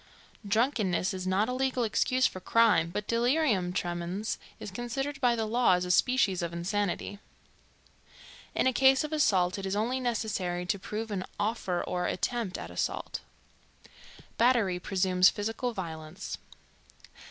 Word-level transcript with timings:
Drunkenness 0.47 1.13
is 1.13 1.27
not 1.27 1.47
a 1.47 1.53
legal 1.53 1.83
excuse 1.83 2.25
for 2.25 2.39
crime, 2.39 2.89
but 2.89 3.05
delirium 3.05 3.71
tremens 3.71 4.39
is 4.59 4.71
considered 4.71 5.21
by 5.21 5.35
the 5.35 5.45
law 5.45 5.73
as 5.73 5.85
a 5.85 5.91
species 5.91 6.41
of 6.41 6.51
insanity. 6.51 7.19
In 8.55 8.65
a 8.65 8.73
case 8.73 9.03
of 9.03 9.13
assault 9.13 9.59
it 9.59 9.65
is 9.67 9.75
only 9.75 9.99
necessary 9.99 10.65
to 10.65 10.79
prove 10.79 11.11
an 11.11 11.23
"offer 11.39 11.83
or 11.83 12.07
attempt 12.07 12.57
at 12.57 12.71
assault." 12.71 13.19
Battery 14.39 14.79
presumes 14.79 15.29
physical 15.29 15.71
violence. 15.71 16.39